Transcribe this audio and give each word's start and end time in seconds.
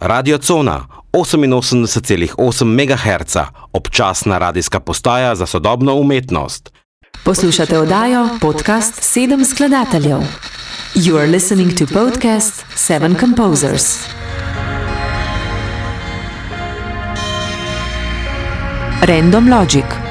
Radio 0.00 0.38
Cona 0.38 0.86
88,8 1.12 2.64
MHz, 2.64 3.36
občasna 3.72 4.38
radijska 4.38 4.80
postaja 4.80 5.34
za 5.34 5.46
sodobno 5.46 5.94
umetnost. 5.94 6.72
Poslušate 7.24 7.78
oddajo 7.78 8.28
podcast 8.40 9.02
Sedem 9.02 9.44
skladateljev. 9.44 10.18
You 10.94 11.16
are 11.16 11.26
listening 11.26 11.72
to 11.78 11.86
podcast 11.94 12.64
Seven 12.74 13.16
Composers. 13.20 13.98
Random 19.02 19.48
Logic. 19.48 20.07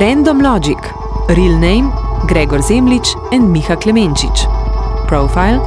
Random 0.00 0.40
Logic, 0.40 0.76
real 1.30 1.58
name 1.58 1.90
Gregor 2.28 2.58
Zemlič 2.58 3.14
and 3.32 3.44
Miha 3.44 3.76
Klemenčič. 3.80 4.44
Profile 5.08 5.58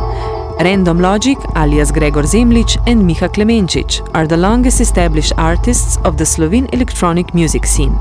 Random 0.59 0.99
Logic 0.99 1.37
alias 1.55 1.89
Gregor 1.91 2.21
Zemlič 2.21 2.77
and 2.85 3.01
Miha 3.01 3.27
Klemenčič 3.27 4.07
are 4.13 4.27
the 4.27 4.37
longest 4.37 4.81
established 4.81 5.33
artists 5.37 5.97
of 6.05 6.17
the 6.17 6.25
Slovene 6.27 6.67
electronic 6.73 7.33
music 7.33 7.65
scene. 7.65 7.97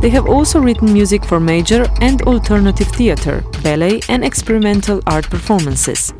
They 0.00 0.08
have 0.08 0.26
also 0.26 0.58
written 0.58 0.90
music 0.90 1.22
for 1.22 1.38
major 1.38 1.84
and 2.00 2.22
alternative 2.22 2.88
theater, 2.88 3.44
ballet, 3.62 4.00
and 4.08 4.24
experimental 4.24 5.02
art 5.06 5.28
performances. 5.28 6.14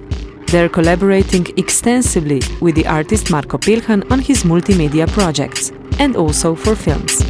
They're 0.49 0.69
collaborating 0.69 1.47
extensively 1.57 2.43
with 2.61 2.75
the 2.75 2.87
artist 2.87 3.31
Marko 3.31 3.57
Pelhan 3.57 4.05
on 4.11 4.19
his 4.19 4.43
multimedia 4.43 5.09
projects 5.09 5.73
and 5.99 6.17
also 6.17 6.55
for 6.55 6.77
films. 6.77 7.22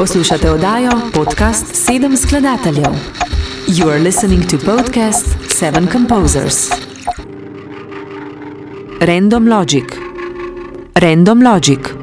Poslušate 0.00 0.50
oddajo 0.50 0.90
podcast 1.14 1.66
Sedem 1.74 2.16
skladateljev. 2.16 2.92
You 3.66 3.88
are 3.88 3.98
listening 3.98 4.50
to 4.50 4.56
podcast 4.56 5.26
Seven 5.48 5.86
Composers. 5.86 6.70
Random 9.00 9.48
Logic. 9.48 9.84
Random 10.94 11.42
Logic. 11.42 11.99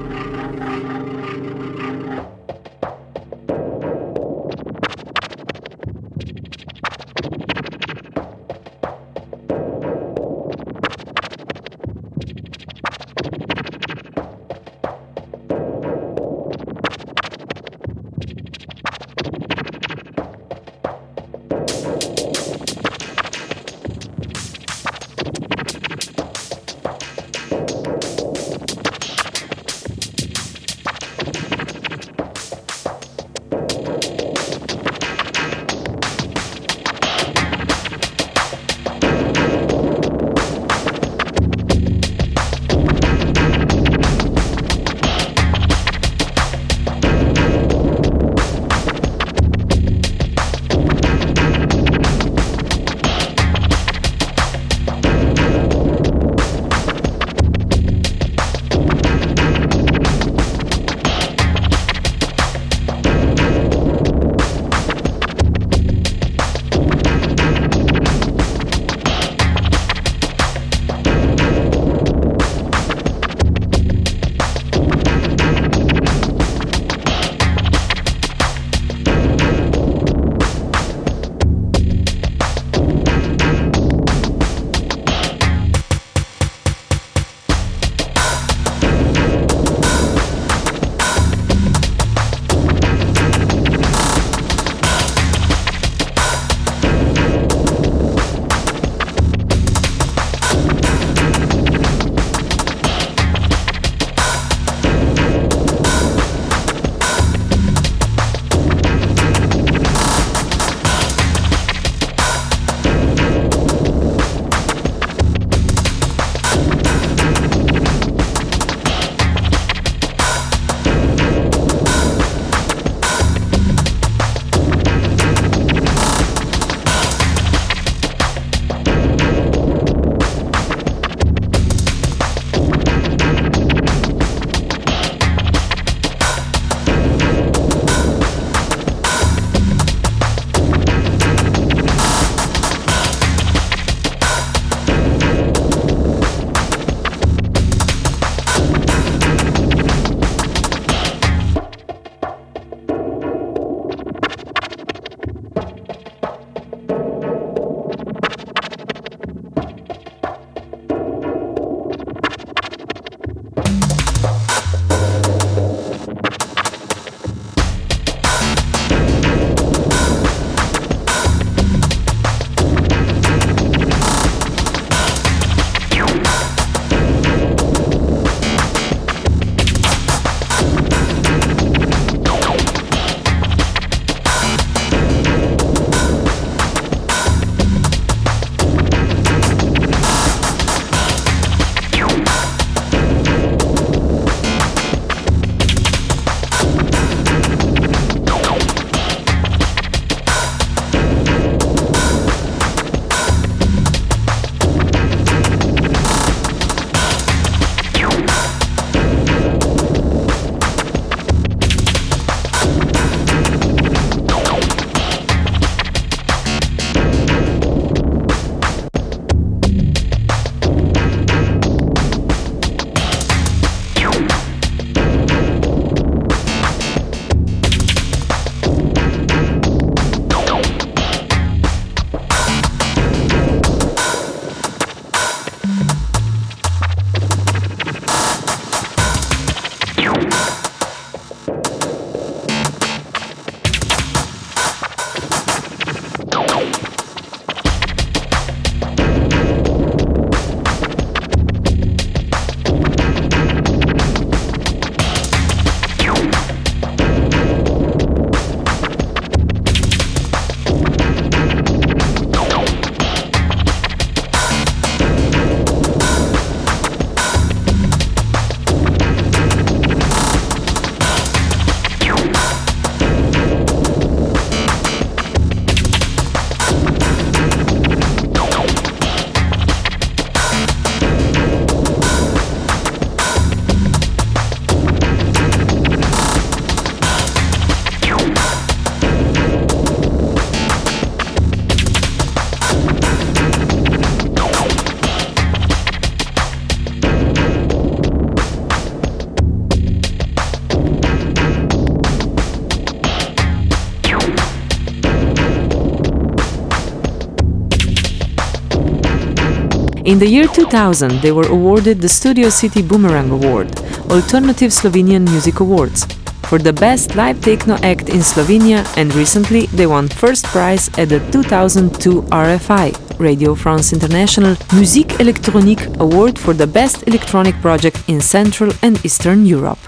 In 310.07 310.19
the 310.19 310.25
year 310.25 310.47
2000, 310.47 311.21
they 311.21 311.33
were 311.33 311.49
awarded 311.49 311.99
the 311.99 312.07
Studio 312.07 312.47
City 312.47 312.81
Boomerang 312.81 313.29
Award, 313.29 313.77
Alternative 314.09 314.71
Slovenian 314.71 315.29
Music 315.29 315.59
Awards, 315.59 316.07
for 316.43 316.57
the 316.57 316.71
best 316.71 317.17
live 317.17 317.41
techno 317.41 317.75
act 317.83 318.07
in 318.07 318.21
Slovenia, 318.21 318.85
and 318.95 319.13
recently 319.15 319.65
they 319.75 319.85
won 319.85 320.07
first 320.07 320.45
prize 320.45 320.87
at 320.97 321.09
the 321.09 321.19
2002 321.33 322.21
RFI, 322.31 323.19
Radio 323.19 323.53
France 323.53 323.91
International 323.91 324.55
Musique 324.71 325.19
Electronique 325.19 325.85
Award 325.99 326.39
for 326.39 326.53
the 326.53 326.67
best 326.67 327.03
electronic 327.05 327.61
project 327.61 327.97
in 328.07 328.21
Central 328.21 328.71
and 328.81 329.05
Eastern 329.05 329.45
Europe. 329.45 329.81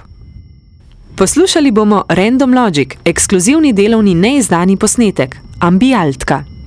Poslušali 1.16 1.72
bomo 1.72 2.04
Random 2.10 2.54
Logic, 2.54 2.98
ekskluzivni 3.06 3.74
delovni 3.74 4.16
neizdani 4.16 4.78
posnetek, 4.78 5.38
Ambialtka. 5.60 6.59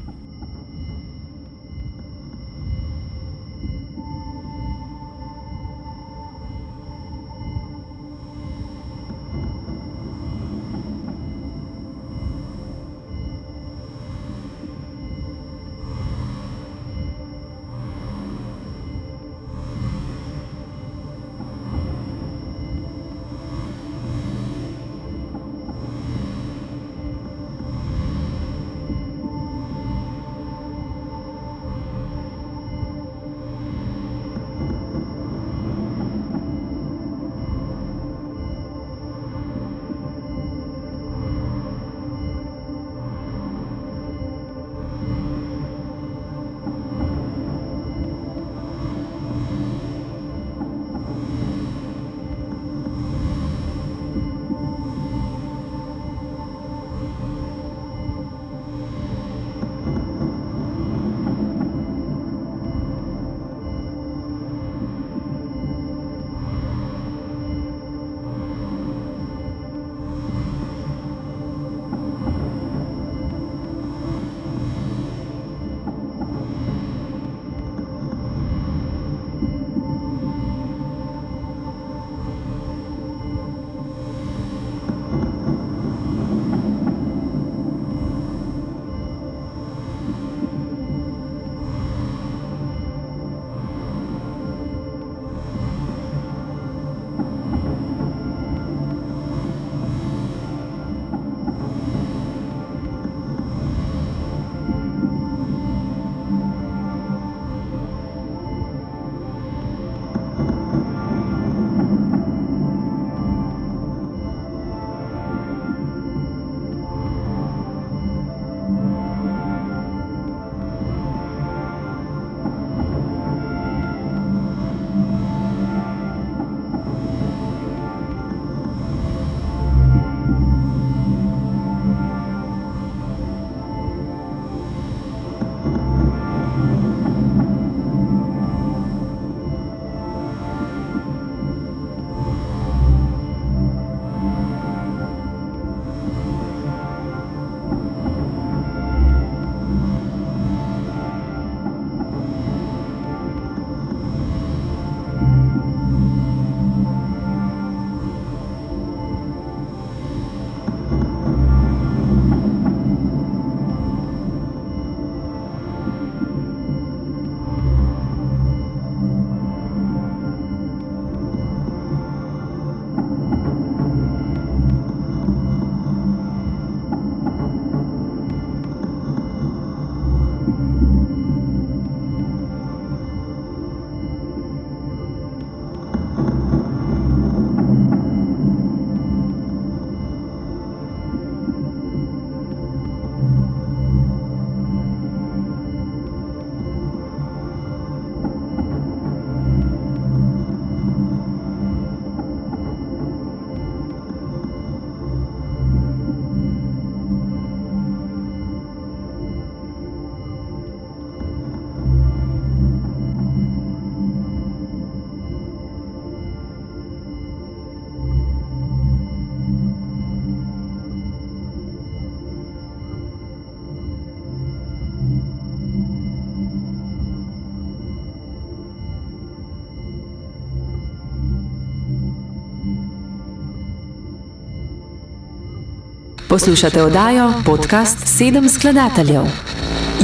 Poslušate 236.33 236.83
oddajo 236.83 237.33
podcast 237.47 237.99
Sedem 238.07 238.49
skladateljev. 238.49 239.23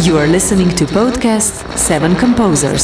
You 0.07 0.17
are 0.17 0.27
listening 0.27 0.71
to 0.79 0.85
podcast 0.85 1.65
Seven 1.77 2.15
Composers. 2.21 2.83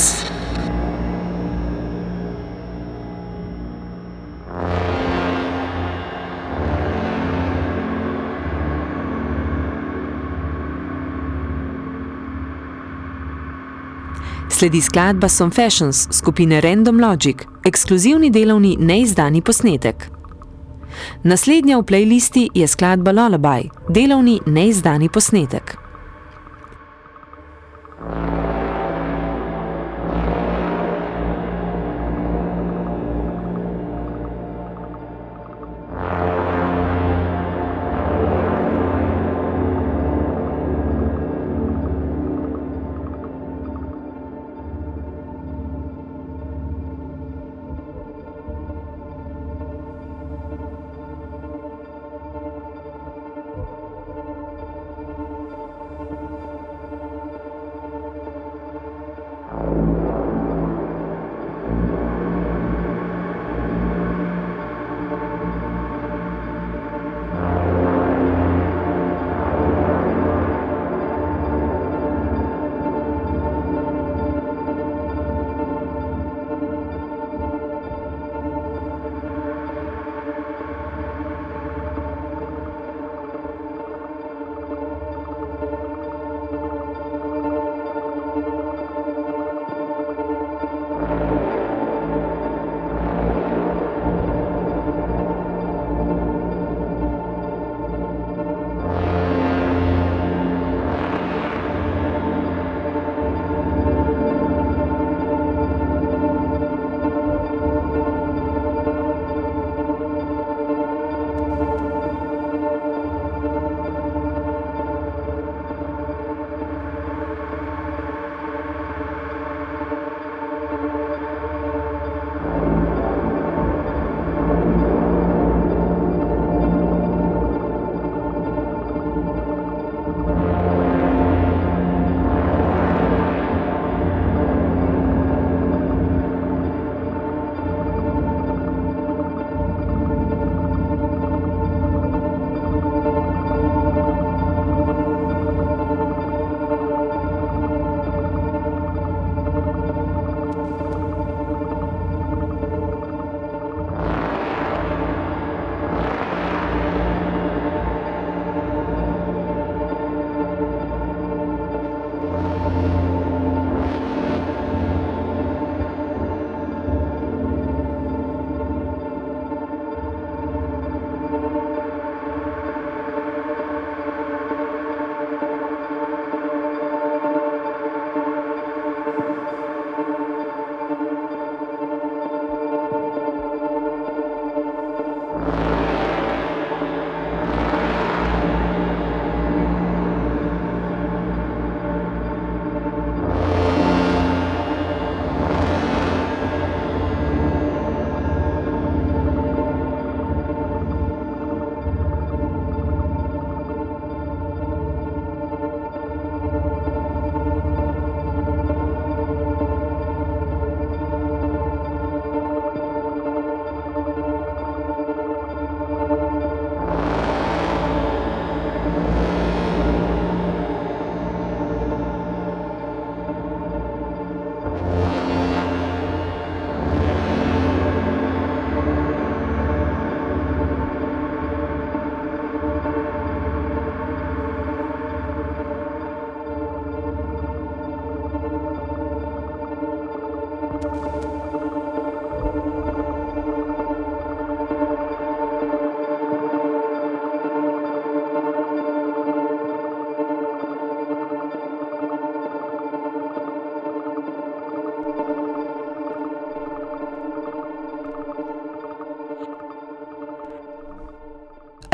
Sledi 14.48 14.80
skladba 14.80 15.28
Some 15.28 15.50
Fashions 15.50 16.09
skupine 16.11 16.61
Random 16.61 17.00
Logic, 17.00 17.37
ekskluzivni 17.64 18.30
delovni 18.30 18.76
neizdani 18.80 19.42
posnetek. 19.42 20.23
Naslednja 21.22 21.78
v 21.78 21.82
playlisti 21.82 22.48
je 22.54 22.68
skladba 22.68 23.12
Lullaby, 23.12 23.70
delovni 23.88 24.40
neizdani 24.46 25.08
posnetek. 25.08 25.83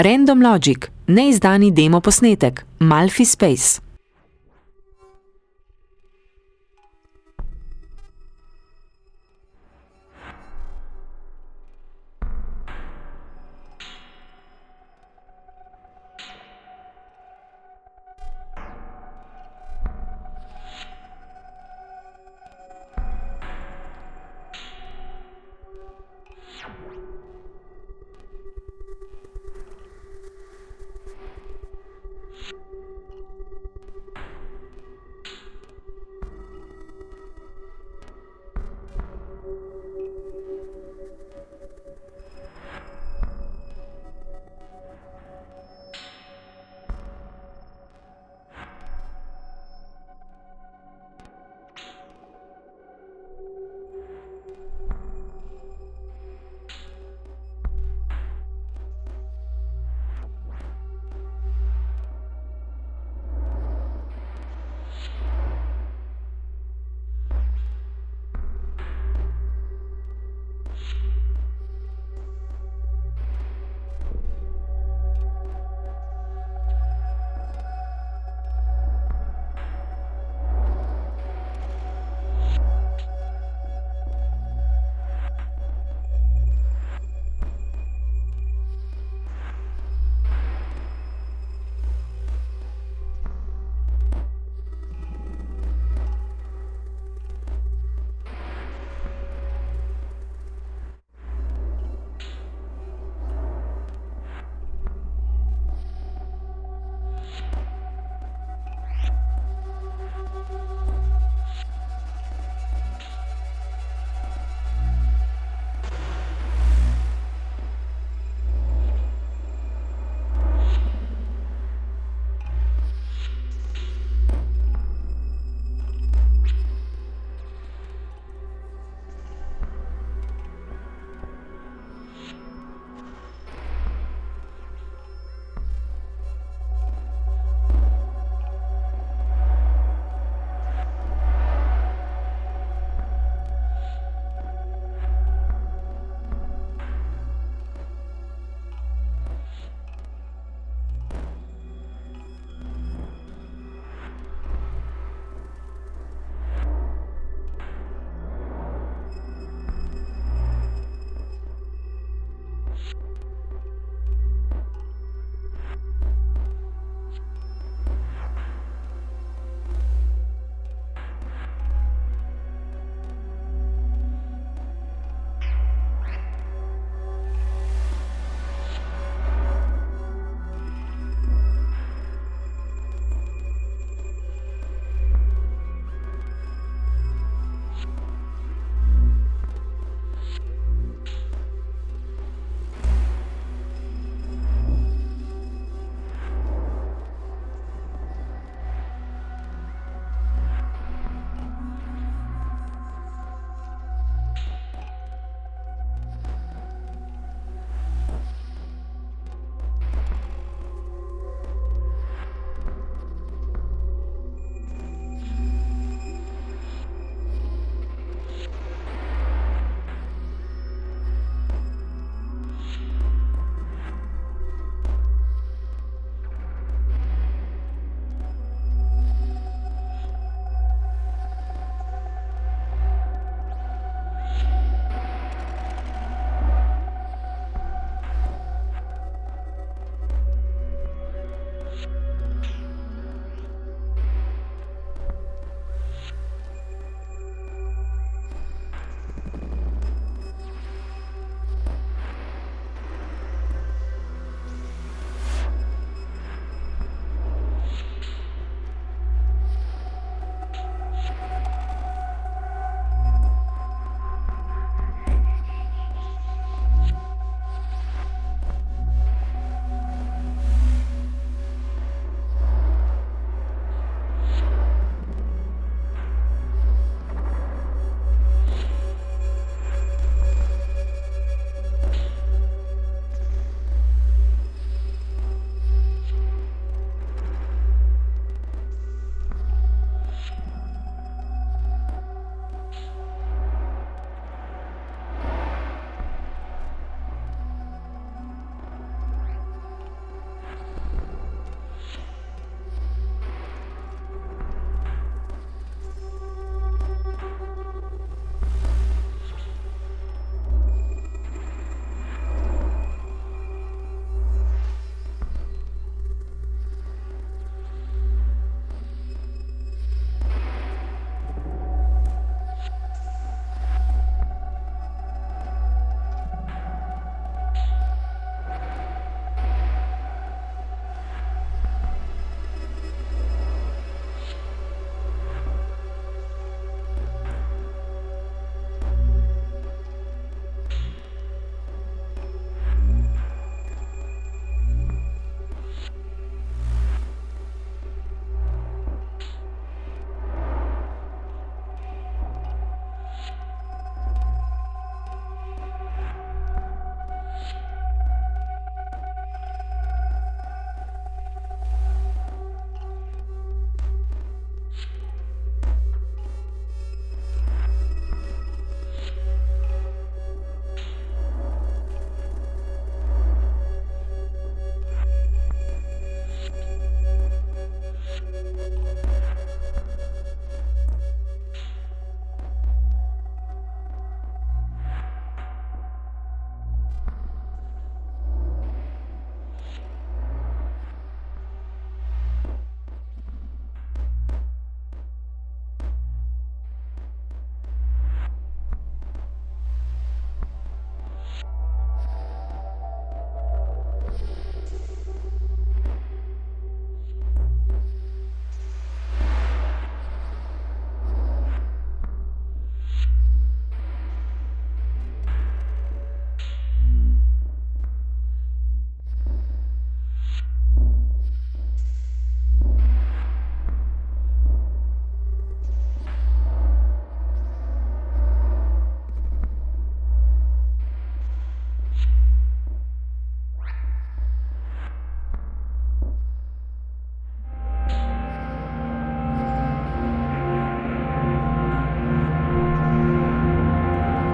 Random 0.01 0.41
Logic, 0.41 0.87
neizdani 1.13 1.69
demo 1.77 2.01
posnetek, 2.01 2.63
Malfi 2.79 3.25
Space. 3.29 3.90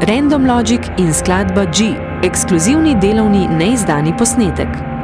Random 0.06 0.46
Logic 0.46 0.80
in 0.98 1.08
skladba 1.10 1.64
G, 1.74 1.88
ekskluzivni 2.22 2.92
delovni 3.02 3.48
neizdani 3.50 4.12
posnetek. 4.16 4.95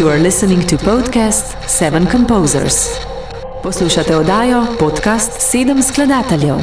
You 0.00 0.08
are 0.08 0.22
listening 0.22 0.66
to 0.68 0.76
podcast 0.76 1.68
Seven 1.68 2.06
Composers. 2.06 2.74
Poslušate 3.62 4.16
oddajo 4.16 4.66
podcast 4.78 5.32
Sedem 5.50 5.82
skladateljev. 5.82 6.56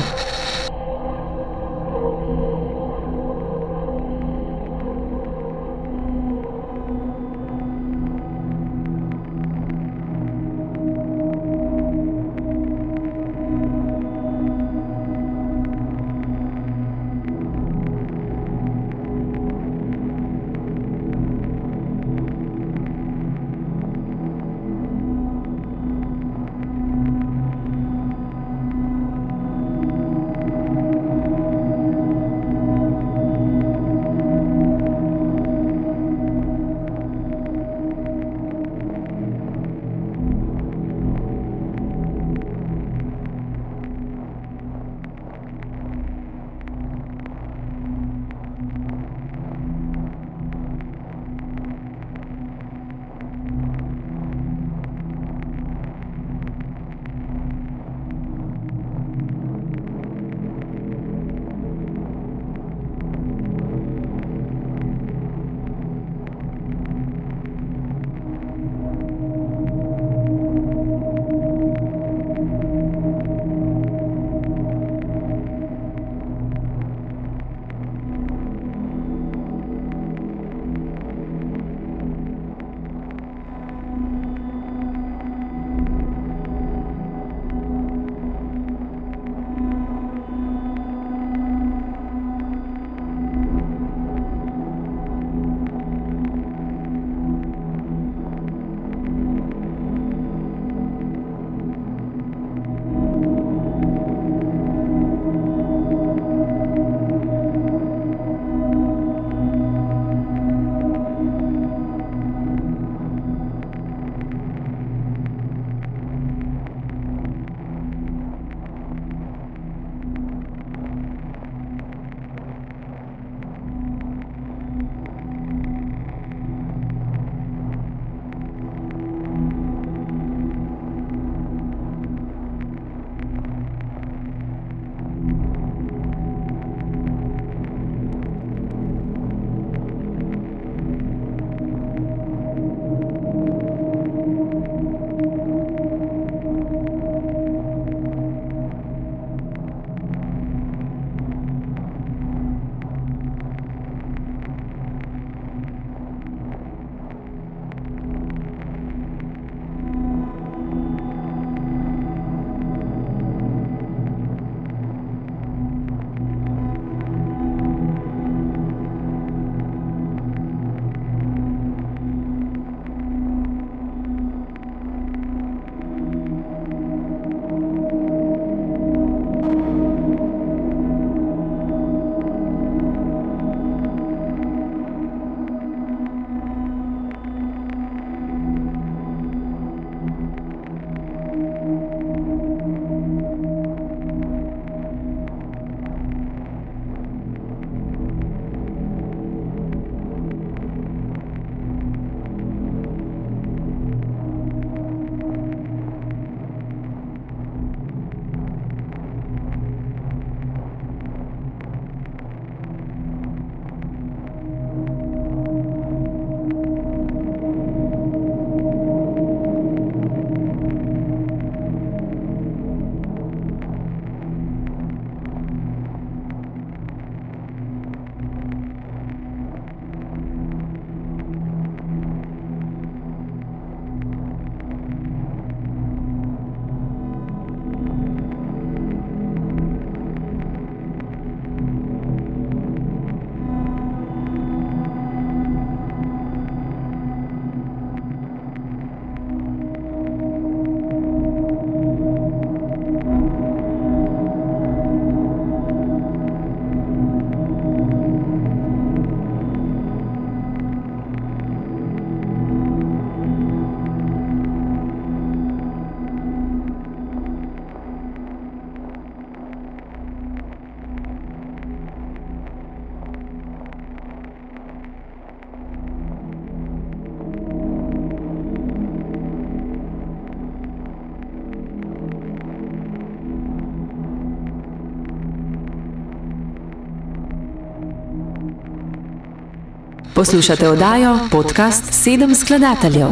Poslušate 290.18 290.70
oddajo 290.70 291.20
podcast 291.32 291.94
Sedem 291.94 292.36
skladateljev. 292.36 293.10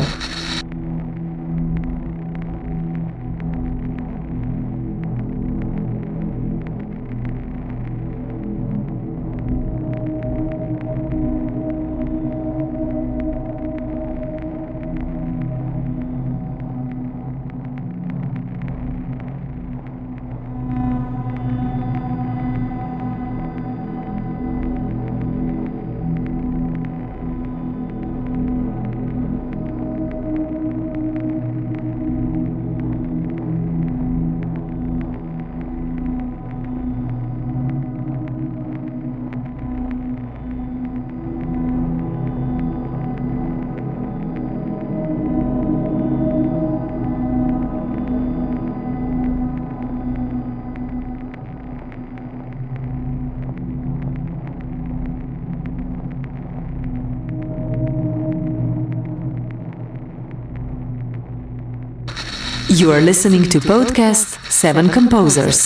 You 62.85 62.93
are 62.93 63.01
listening 63.01 63.49
to 63.49 63.59
podcast 63.59 64.37
Seven 64.49 64.89
Composers. 64.93 65.57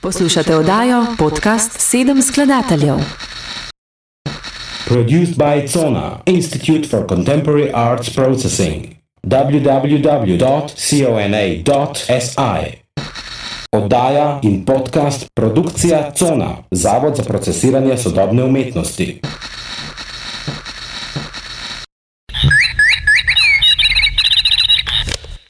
Poslušate 0.00 0.56
oddajo 0.56 1.06
podcast 1.18 1.70
Sedem 1.78 2.22
skladateljev. 2.22 2.96
Produced 4.84 5.36
by 5.36 5.68
Zona, 5.68 6.18
Institute 6.26 6.88
for 6.88 7.06
Contemporary 7.06 7.70
Arts 7.74 8.14
Processing. 8.14 8.84
www.cona.si 9.22 11.06
Oddaja 13.72 14.40
in 14.42 14.64
podcast 14.64 15.26
Produkcija 15.34 16.12
Zona, 16.18 16.56
Zavod 16.70 17.16
za 17.16 17.22
procesiranje 17.22 17.96
sodobne 17.96 18.44
umetnosti. 18.44 19.20